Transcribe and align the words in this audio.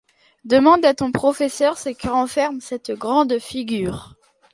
Demande 0.45 0.83
à 0.83 0.95
ton 0.95 1.11
professeur 1.11 1.77
ce 1.77 1.89
que 1.89 2.07
renferme 2.07 2.59
cette 2.59 2.89
grande 2.89 3.37
figure. 3.37 4.15